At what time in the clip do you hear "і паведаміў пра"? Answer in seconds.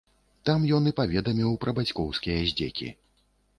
0.91-1.71